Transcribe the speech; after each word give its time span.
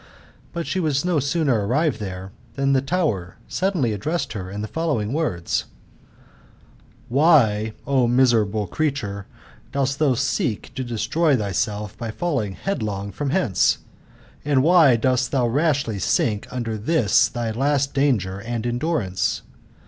But 0.51 0.65
she 0.65 0.79
was 0.79 1.05
no 1.05 1.19
sooner 1.19 1.63
arrived 1.67 1.99
there/tfaaniihe 1.99 2.87
tower 2.87 3.37
suddenly 3.47 3.93
addressed 3.93 4.33
her 4.33 4.49
in 4.49 4.63
fhe 4.63 4.67
following 4.69 5.13
wor&: 5.13 5.43
"Why, 7.07 7.73
O 7.85 8.07
miserable 8.07 8.65
creature, 8.65 9.27
dost 9.71 9.99
thou 9.99 10.15
seek 10.15 10.73
to 10.73 10.83
destroy 10.83 11.35
thyself 11.37 11.95
by 11.99 12.09
falling 12.09 12.53
headlong 12.53 13.11
from 13.11 13.29
whence? 13.29 13.77
And 14.43 14.63
Why 14.63 14.95
dost 14.95 15.31
thdti 15.31 15.53
rashly 15.53 15.99
sink 16.01 16.47
under 16.51 16.79
this 16.79 17.27
thy 17.27 17.51
last 17.51 17.93
danger 17.93 18.39
and 18.39 18.65
endurance 18.65 19.43